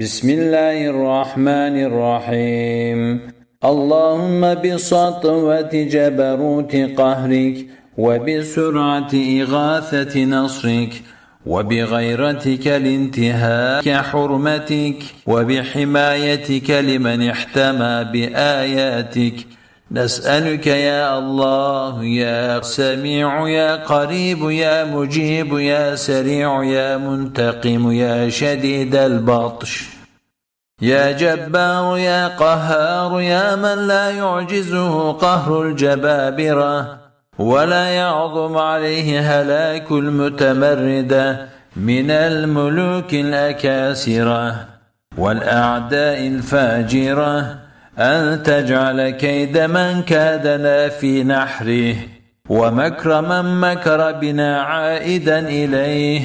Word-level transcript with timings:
بسم 0.00 0.30
الله 0.30 0.86
الرحمن 0.86 1.84
الرحيم 1.84 3.20
اللهم 3.64 4.54
بسطوة 4.54 5.70
جبروت 5.72 6.76
قهرك 6.76 7.66
وبسرعة 7.98 9.12
إغاثة 9.14 10.24
نصرك 10.24 11.02
وبغيرتك 11.46 12.66
لانتهاك 12.66 13.88
حرمتك 13.88 14.96
وبحمايتك 15.26 16.70
لمن 16.70 17.28
احتمى 17.28 18.04
بآياتك 18.12 19.34
نسألك 19.92 20.66
يا 20.66 21.18
الله 21.18 22.04
يا 22.04 22.60
سميع 22.62 23.48
يا 23.48 23.76
قريب 23.76 24.50
يا 24.50 24.84
مجيب 24.84 25.58
يا 25.58 25.94
سريع 25.94 26.64
يا 26.64 26.96
منتقم 26.96 27.92
يا 27.92 28.28
شديد 28.28 28.96
البطش. 28.96 29.88
يا 30.82 31.12
جبار 31.12 31.98
يا 31.98 32.28
قهار 32.28 33.20
يا 33.20 33.56
من 33.56 33.86
لا 33.86 34.10
يعجزه 34.10 35.12
قهر 35.12 35.62
الجبابرة. 35.62 36.98
ولا 37.38 37.88
يعظم 37.88 38.56
عليه 38.56 39.20
هلاك 39.20 39.90
المتمردة 39.90 41.48
من 41.76 42.10
الملوك 42.10 43.14
الأكاسرة 43.14 44.66
والأعداء 45.18 46.26
الفاجرة. 46.26 47.61
أن 47.98 48.42
تجعل 48.42 49.10
كيد 49.10 49.58
من 49.58 50.02
كادنا 50.02 50.88
في 50.88 51.24
نحره 51.24 51.94
ومكر 52.48 53.20
من 53.20 53.60
مكر 53.60 54.12
بنا 54.12 54.62
عائدا 54.62 55.38
إليه 55.38 56.20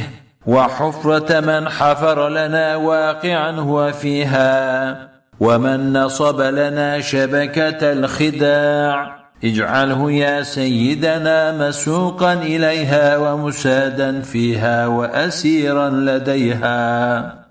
وحفرة 0.45 1.39
من 1.39 1.69
حفر 1.69 2.29
لنا 2.29 2.75
واقعا 2.75 3.51
هو 3.51 3.91
فيها 3.91 5.09
ومن 5.39 5.93
نصب 5.93 6.41
لنا 6.41 7.01
شبكة 7.01 7.91
الخداع. 7.93 9.17
اجعله 9.43 10.11
يا 10.11 10.43
سيدنا 10.43 11.67
مسوقا 11.67 12.33
إليها 12.33 13.17
ومسادا 13.17 14.21
فيها 14.21 14.87
وأسيرا 14.87 15.89
لديها. 15.89 17.46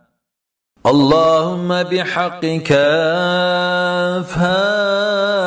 اللهم 0.87 1.83
بحق 1.83 2.47
كافها 2.47 2.85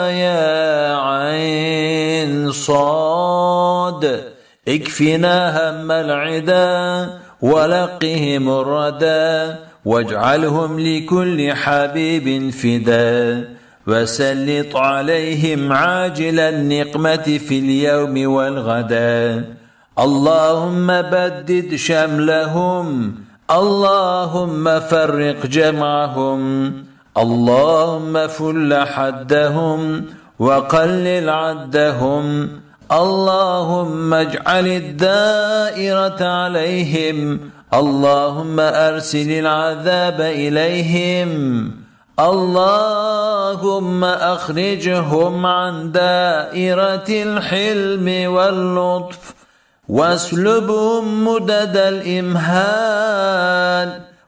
يا 0.10 0.96
عين 0.96 2.52
صاد. 2.52 4.24
اكفنا 4.68 5.70
هم 5.70 5.92
العدا 5.92 7.10
ولقهم 7.42 8.50
الردى 8.50 9.56
واجعلهم 9.86 10.80
لكل 10.80 11.54
حبيب 11.54 12.50
فدا. 12.50 13.50
وسلط 13.88 14.76
عليهم 14.76 15.74
عاجل 15.74 16.40
النقمة 16.40 17.40
في 17.48 17.60
اليوم 17.60 18.32
والغدا. 18.34 19.46
اللهم 20.00 20.88
بدد 20.88 21.76
شملهم 21.76 23.29
اللهم 23.52 24.80
فرق 24.80 25.46
جمعهم 25.46 26.74
اللهم 27.18 28.28
فل 28.28 28.86
حدهم 28.86 30.06
وقلل 30.40 31.30
عدهم 31.30 32.50
اللهم 32.92 34.14
اجعل 34.14 34.68
الدائرة 34.68 36.24
عليهم 36.24 37.40
اللهم 37.74 38.60
أرسل 38.60 39.32
العذاب 39.32 40.22
إليهم 40.22 41.72
اللهم 42.20 44.04
أخرجهم 44.04 45.46
عن 45.46 45.92
دائرة 45.92 47.10
الحلم 47.10 48.32
واللطف 48.34 49.39
واسلبهم 49.90 51.26
مدد 51.28 51.78
الإمهال 51.94 53.30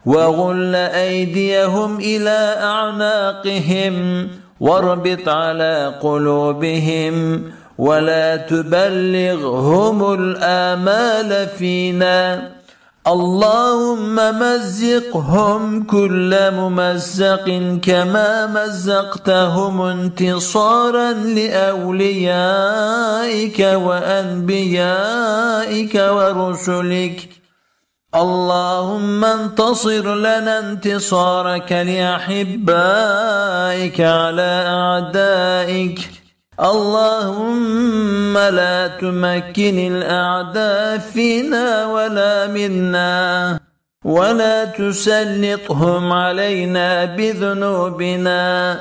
وغل 0.05 0.75
أيديهم 0.75 1.99
إلى 1.99 2.55
أعناقهم 2.61 4.27
واربط 4.59 5.29
على 5.29 5.93
قلوبهم 6.01 7.43
ولا 7.77 8.35
تبلغهم 8.37 10.13
الآمال 10.13 11.47
فينا. 11.47 12.51
اللهم 13.07 14.15
مزقهم 14.15 15.83
كل 15.83 16.51
ممزق 16.51 17.79
كما 17.83 18.47
مزقتهم 18.47 19.81
انتصارا 19.81 21.13
لأوليائك 21.13 23.59
وأنبيائك 23.59 25.95
ورسلك. 25.95 27.29
اللهم 28.15 29.25
انتصر 29.25 30.15
لنا 30.15 30.59
انتصارك 30.59 31.71
لأحبائك 31.71 32.71
على 34.01 34.65
أعدائك. 34.67 36.20
اللهم 36.61 38.37
لا 38.37 38.87
تمكن 38.87 39.93
الأعداء 39.93 40.97
فينا 40.97 41.87
ولا 41.87 42.47
منا 42.47 43.59
ولا 44.05 44.65
تسلطهم 44.65 46.11
علينا 46.11 47.05
بذنوبنا. 47.17 48.77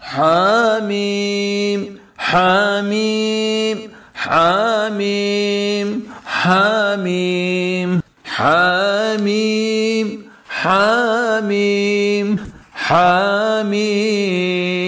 حاميم 0.00 1.98
حاميم 2.18 3.78
حاميم 4.14 6.06
حاميم 6.26 8.00
حاميم 8.24 10.30
حاميم 10.48 12.36
حاميم. 12.74 14.83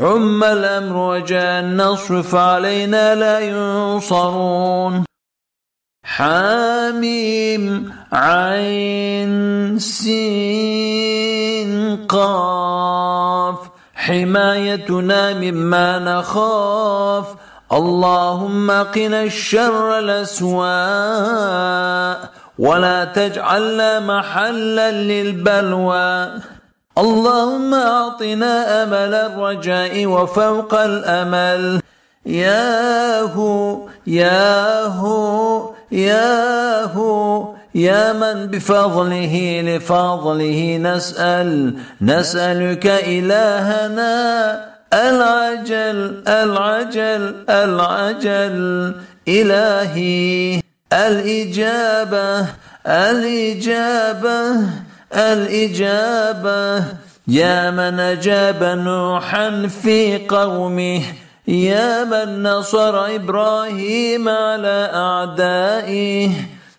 حم 0.00 0.44
الأمر 0.44 0.96
وجاء 0.96 1.60
النصر 1.60 2.22
فعلينا 2.22 3.14
لا 3.14 3.40
ينصرون. 3.40 5.04
حاميم 6.04 7.94
عين 8.12 9.78
سين 9.78 11.70
قاف. 12.08 13.58
حمايتنا 13.94 15.34
مما 15.34 15.98
نخاف. 15.98 17.26
اللهم 17.72 18.70
قنا 18.70 19.22
الشر 19.22 19.98
الأسواء 19.98 20.60
ولا 22.58 23.04
تجعلنا 23.04 24.00
محلا 24.00 24.90
للبلوى 24.90 26.30
اللهم 26.98 27.74
أعطنا 27.74 28.82
أمل 28.82 29.14
الرجاء 29.14 30.06
وفوق 30.06 30.74
الأمل. 30.74 31.82
يا 32.26 33.20
هو 33.20 33.88
يا 34.06 34.84
هو 34.84 35.70
يا 35.92 36.84
هو 36.84 37.48
يا 37.74 38.12
من 38.12 38.46
بفضله 38.46 39.62
لفضله 39.64 40.78
نسأل. 40.82 41.74
نسألك 42.02 42.86
إلهنا 42.86 44.64
العجل 44.94 46.22
العجل 46.28 47.44
العجل. 47.48 48.94
إلهي 49.28 50.60
الإجابة 50.92 52.46
الإجابة. 52.86 54.40
الإجابة 55.14 56.84
يا 57.28 57.70
من 57.70 58.00
أجاب 58.00 58.64
نوحا 58.64 59.66
في 59.82 60.26
قومه 60.28 61.02
يا 61.48 62.04
من 62.04 62.42
نصر 62.42 63.14
إبراهيم 63.14 64.28
على 64.28 64.90
أعدائه 64.94 66.30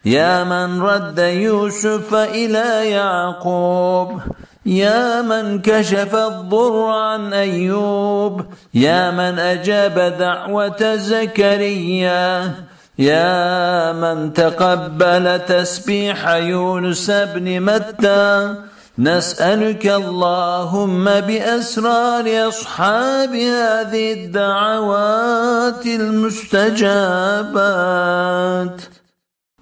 يا 0.05 0.43
من 0.43 0.81
رد 0.81 1.19
يوسف 1.19 2.13
إلى 2.13 2.89
يعقوب 2.89 4.21
يا 4.65 5.21
من 5.21 5.61
كشف 5.61 6.15
الضر 6.15 6.85
عن 6.85 7.33
أيوب 7.33 8.45
يا 8.73 9.11
من 9.11 9.39
أجاب 9.39 9.99
دعوة 10.19 10.95
زكريا 10.95 12.53
يا 12.99 13.91
من 13.91 14.33
تقبل 14.33 15.39
تسبيح 15.39 16.29
يونس 16.29 17.11
بن 17.11 17.59
متى 17.59 18.55
نسألك 18.99 19.87
اللهم 19.87 21.03
بأسرار 21.03 22.47
أصحاب 22.47 23.35
هذه 23.35 24.13
الدعوات 24.13 25.85
المستجابات. 25.85 26.81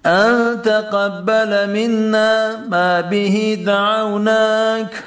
أن 0.06 0.62
تقبل 0.62 1.70
منا 1.70 2.56
ما 2.56 3.00
به 3.00 3.62
دعوناك 3.66 5.04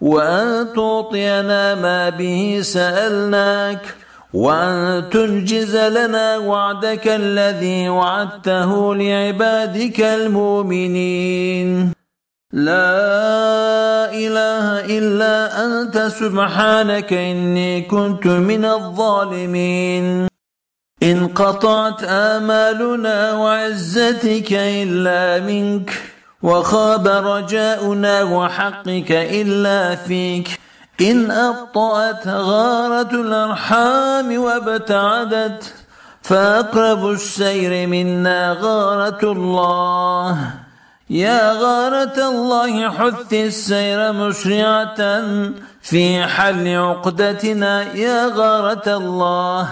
وأن 0.00 0.66
تعطينا 0.76 1.74
ما 1.74 2.08
به 2.08 2.60
سألناك. 2.62 4.05
وأن 4.34 5.04
تنجز 5.10 5.76
لنا 5.76 6.38
وعدك 6.38 7.08
الذي 7.08 7.88
وعدته 7.88 8.94
لعبادك 8.94 10.00
المؤمنين. 10.00 11.92
لا 12.52 14.12
إله 14.12 14.66
إلا 14.98 15.64
أنت 15.64 15.98
سبحانك 15.98 17.12
إني 17.12 17.82
كنت 17.82 18.26
من 18.26 18.64
الظالمين. 18.64 20.28
انقطعت 21.02 22.04
آمالنا 22.04 23.32
وعزتك 23.32 24.52
إلا 24.52 25.44
منك 25.46 25.90
وخاب 26.42 27.06
رجاؤنا 27.06 28.22
وحقك 28.22 29.12
إلا 29.12 29.94
فيك. 29.94 30.65
إن 31.00 31.30
أبطأت 31.30 32.28
غارة 32.28 33.10
الأرحام 33.12 34.38
وابتعدت 34.38 35.74
فأقرب 36.22 37.10
السير 37.10 37.86
منا 37.86 38.56
غارة 38.60 39.32
الله. 39.32 40.50
يا 41.10 41.52
غارة 41.52 42.28
الله 42.28 42.90
حث 42.90 43.32
السير 43.32 44.12
مسرعة 44.12 45.24
في 45.82 46.24
حل 46.24 46.68
عقدتنا. 46.68 47.82
يا 47.82 48.26
غارة 48.26 48.96
الله 48.96 49.68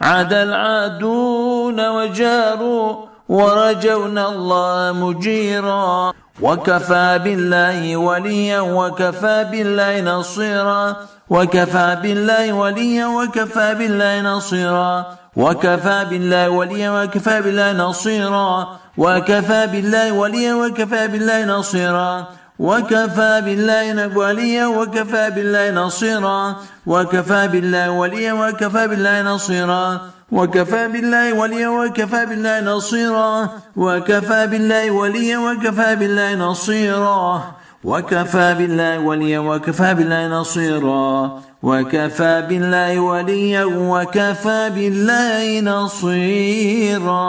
عاد 0.00 0.32
العادون 0.32 1.88
وجاروا 1.88 3.09
ورجونا 3.30 4.28
الله 4.28 4.92
مجيرا 4.92 6.12
وكفى 6.42 7.20
بالله 7.24 7.96
وليا 7.96 8.60
وكفى 8.60 9.46
بالله 9.50 10.00
نصيرا 10.00 10.96
وكفى 11.30 11.96
بالله 12.02 12.52
وليا 12.52 13.06
وكفى 13.06 13.74
بالله 13.78 14.20
نصيرا 14.20 15.06
وكفى 15.36 16.06
بالله 16.10 16.48
وليا 16.50 16.90
وكفى 16.90 17.40
بالله 17.42 17.72
نصيرا 17.72 18.66
وكفى 18.96 19.66
بالله 19.72 20.10
وليا 20.10 20.54
وكفى 20.54 21.08
بالله 21.08 21.44
نصيرا 21.44 22.26
وكفى 22.58 23.40
بالله 23.44 24.08
وليا 24.16 24.66
وكفى 24.66 25.30
بالله 25.30 25.70
نصيرا 25.70 26.56
وكفى 26.86 27.48
بالله 27.48 27.90
وليا 27.90 28.32
وكفى 28.32 28.88
بالله 28.88 29.22
نصيرا 29.22 30.00
وكفى 30.32 30.88
بالله 30.88 31.32
وليا 31.32 31.68
وكفى 31.68 32.26
بالله 32.26 32.60
نصيرا. 32.60 33.48
وكفى 33.76 34.46
بالله 34.46 34.90
وليا 34.90 35.38
وكفى 35.38 35.96
بالله 35.96 36.34
نصيرا. 36.34 37.54
وكفى 37.84 38.54
بالله 38.54 38.98
وليا 38.98 39.38
وكفى 39.38 39.94
بالله 39.94 40.28
نصيرا. 40.28 41.40
وكفى 41.62 42.46
بالله 42.48 43.00
وليا 43.00 43.64
وكفى 43.64 44.70
بالله 44.74 45.60
نصيرا. 45.60 47.20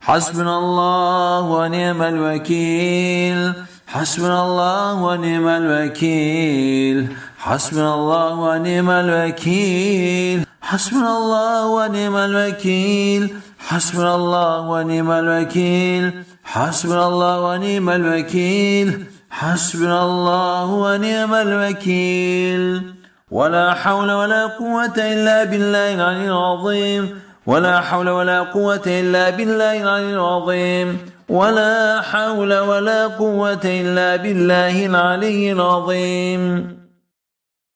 حسبنا 0.00 0.58
الله 0.58 1.40
ونعم 1.40 2.02
الوكيل. 2.02 3.52
حسبنا 3.86 4.44
الله 4.46 5.02
ونعم 5.02 5.48
الوكيل. 5.48 7.16
حسبنا 7.42 7.94
الله 7.94 8.34
ونعم 8.34 8.90
الوكيل. 8.90 10.46
حسبنا 10.62 11.16
الله 11.18 11.66
ونعم 11.66 12.16
الوكيل. 12.16 13.34
حسبنا 13.58 14.14
الله 14.14 14.60
ونعم 14.60 15.10
الوكيل. 15.10 16.24
حسبنا 16.44 17.08
الله 17.08 17.40
ونعم 17.40 17.88
الوكيل. 17.90 19.06
حسبنا 19.30 20.04
الله 20.04 20.64
ونعم 20.64 21.34
الوكيل. 21.34 22.82
ولا 23.30 23.74
حول 23.74 24.10
ولا 24.10 24.46
قوة 24.46 24.96
إلا 24.98 25.44
بالله 25.44 25.94
العلي 25.94 26.28
العظيم. 26.28 27.20
ولا 27.46 27.80
حول 27.80 28.08
ولا 28.10 28.42
قوة 28.42 28.86
إلا 28.86 29.30
بالله 29.30 29.82
العلي 29.82 30.14
العظيم. 30.14 30.98
ولا 31.28 32.02
حول 32.02 32.58
ولا 32.58 33.06
قوة 33.06 33.64
إلا 33.64 34.16
بالله 34.16 34.86
العلي 34.86 35.52
العظيم. 35.52 36.81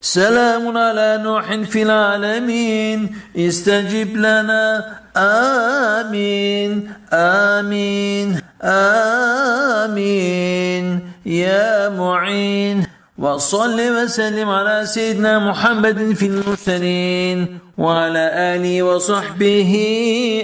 سلام 0.00 0.78
على 0.78 1.20
نوح 1.22 1.54
في 1.54 1.82
العالمين. 1.82 3.19
استجب 3.37 4.16
لنا. 4.16 4.84
آمين. 5.16 6.93
آمين. 7.12 8.40
آمين. 8.62 11.12
يا 11.26 11.88
معين. 11.88 12.87
وصل 13.19 13.81
وسلم 13.81 14.48
على 14.48 14.87
سيدنا 14.87 15.38
محمد 15.38 16.12
في 16.12 16.26
المرسلين 16.26 17.58
وعلى 17.78 18.31
آله 18.34 18.82
وصحبه 18.82 19.72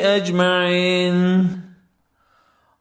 أجمعين. 0.02 1.48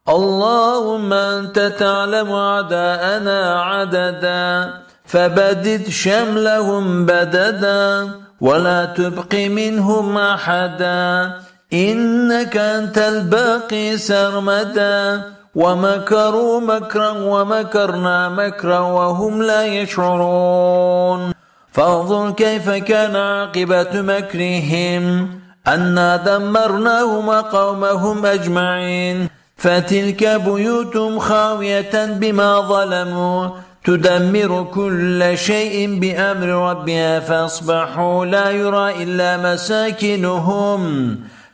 اللهم 0.10 1.14
أنت 1.14 1.60
تعلم 1.60 2.32
أعداءنا 2.32 3.62
عددا. 3.62 4.74
فبدد 5.12 5.90
شملهم 5.90 7.06
بددا 7.06 8.12
ولا 8.42 8.86
تبق 8.86 9.36
منهم 9.36 10.18
أحدا. 10.18 11.32
إنك 11.74 12.58
أنت 12.58 12.98
الباقي 12.98 13.98
سرمدا. 13.98 15.22
ومكروا 15.56 16.62
مكرا 16.62 17.10
ومكرنا 17.10 18.30
مكرا 18.30 18.80
وهم 18.80 19.44
لا 19.44 19.66
يشعرون. 19.66 21.34
فانظر 21.72 22.32
كيف 22.32 22.70
كان 22.70 23.16
عاقبة 23.16 24.02
مكرهم. 24.02 25.30
أنا 25.68 26.18
دمرناهم 26.18 27.28
وقومهم 27.28 28.26
أجمعين. 28.26 29.30
فتلك 29.58 30.24
بيوتهم 30.24 31.20
خاوية 31.20 32.06
بما 32.06 32.60
ظلموا. 32.60 33.71
تدمر 33.84 34.64
كل 34.74 35.32
شيء 35.36 36.00
بأمر 36.00 36.48
ربها 36.70 37.20
فأصبحوا 37.20 38.26
لا 38.26 38.50
يرى 38.50 39.04
إلا 39.04 39.38
مساكنهم 39.38 40.82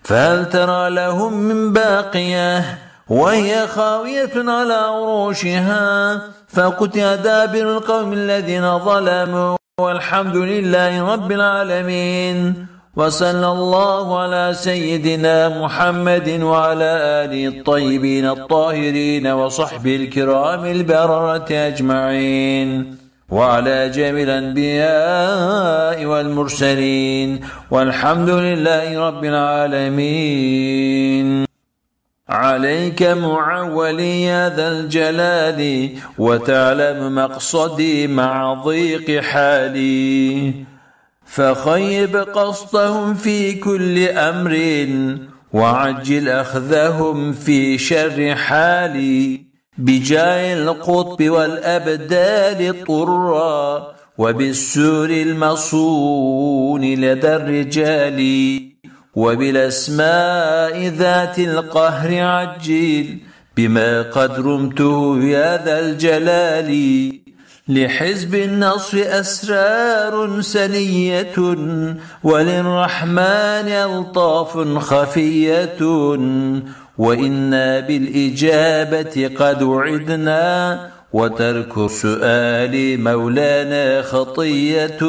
فهل 0.04 0.50
ترى 0.50 0.90
لهم 0.90 1.34
من 1.34 1.74
باقية؟ 1.74 2.78
وهي 3.10 3.68
خاوية 3.68 4.36
على 4.36 4.74
عروشها 4.74 6.22
فقطع 6.48 7.16
دابر 7.16 7.78
القوم 7.78 8.14
الذين 8.14 8.80
ظلموا 8.80 9.58
والحمد 9.80 10.36
لله 10.36 11.14
رب 11.14 11.32
العالمين. 11.32 12.68
وصلى 12.98 13.48
الله 13.48 14.20
على 14.20 14.54
سيدنا 14.54 15.62
محمد 15.62 16.42
وعلى 16.42 16.92
آله 17.24 17.48
الطيبين 17.48 18.26
الطاهرين 18.26 19.28
وصحبه 19.28 19.96
الكرام 19.96 20.66
البررة 20.66 21.48
أجمعين 21.52 22.98
وعلى 23.30 23.90
جميع 23.90 24.24
الأنبياء 24.24 26.06
والمرسلين 26.06 27.40
والحمد 27.72 28.30
لله 28.30 29.08
رب 29.08 29.26
العالمين. 29.26 30.88
عليك 32.30 33.04
معولي 33.04 34.24
يا 34.24 34.50
ذا 34.50 34.68
الجلال 34.68 35.90
وتعلم 36.18 37.16
مقصدي 37.16 38.08
مع 38.08 38.54
ضيق 38.54 39.22
حالي. 39.22 40.54
فخيب 41.28 42.16
قصدهم 42.16 43.14
في 43.14 43.54
كل 43.54 44.08
أمر 44.08 44.58
وعجل 45.54 46.30
أخذهم 46.30 47.34
في 47.34 47.78
شر 47.78 48.36
حالي 48.36 49.42
بجاه 49.78 50.54
القطب 50.54 51.30
والأبدال 51.30 52.84
طرا 52.84 53.94
وبالسور 54.18 55.10
المصون 55.10 56.82
لدى 56.82 57.36
الرجال 57.36 58.20
وبالأسماء 59.16 60.88
ذات 60.88 61.40
القهر 61.40 62.20
عجيل 62.20 63.20
بما 63.58 64.02
قد 64.02 64.32
رمته 64.40 65.20
يا 65.24 65.66
ذا 65.66 65.80
الجلال 65.80 67.12
لحزب 67.70 68.36
النصر 68.36 68.98
أسرار 69.06 70.42
سنية 70.42 71.36
وللرحمن 72.24 73.68
ألطاف 73.70 74.58
خفية 74.78 75.82
وإنا 76.98 77.80
بالإجابة 77.80 79.32
قد 79.40 79.64
وعدنا 79.64 80.80
وترك 81.14 81.78
السؤال 81.78 83.04
مولانا 83.04 84.02
خطية 84.02 85.00